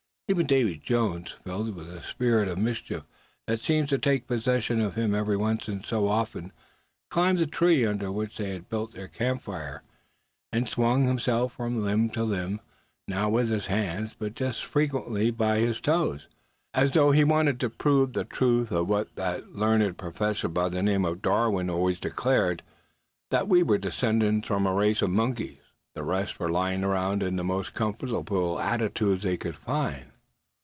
Even 0.31 0.45
Davy 0.47 0.77
Jones, 0.77 1.35
filled 1.43 1.75
with 1.75 1.87
the 1.93 2.01
spirit 2.03 2.47
of 2.47 2.57
mischief 2.57 3.03
that 3.47 3.59
seemed 3.59 3.89
to 3.89 3.97
take 3.97 4.27
possession 4.27 4.79
of 4.79 4.95
him 4.95 5.13
every 5.13 5.35
once 5.35 5.67
in 5.67 5.83
so 5.83 6.07
often, 6.07 6.53
climbed 7.09 7.37
the 7.39 7.45
tree 7.45 7.85
under 7.85 8.09
which 8.09 8.37
they 8.37 8.51
had 8.51 8.69
built 8.69 8.93
their 8.93 9.09
camp 9.09 9.41
fire, 9.41 9.83
and 10.53 10.69
swung 10.69 11.03
himself 11.03 11.51
from 11.51 11.83
limb 11.83 12.09
to 12.11 12.23
limb; 12.23 12.61
now 13.09 13.29
with 13.29 13.49
his 13.49 13.65
hands 13.65 14.15
but 14.17 14.33
just 14.33 14.59
as 14.61 14.63
frequently 14.63 15.31
by 15.31 15.57
his 15.57 15.81
toes; 15.81 16.27
as 16.73 16.91
though 16.91 17.11
he 17.11 17.25
wanted 17.25 17.59
to 17.59 17.69
prove 17.69 18.13
the 18.13 18.23
truth 18.23 18.71
of 18.71 18.87
what 18.87 19.13
that 19.17 19.53
learned 19.53 19.97
professor 19.97 20.47
by 20.47 20.69
the 20.69 20.81
name 20.81 21.03
of 21.03 21.21
Darwin 21.21 21.69
always 21.69 21.99
declared, 21.99 22.63
that 23.31 23.49
we 23.49 23.61
were 23.63 23.77
descended 23.77 24.45
from 24.45 24.65
a 24.65 24.73
race 24.73 25.01
of 25.01 25.09
monkeys. 25.09 25.59
The 25.93 26.03
rest 26.03 26.39
were 26.39 26.47
lying 26.49 26.85
around 26.85 27.21
in 27.21 27.35
the 27.35 27.43
most 27.43 27.73
comfortable 27.73 28.61
attitudes 28.61 29.23
they 29.23 29.35
could 29.35 29.57
find. 29.57 30.05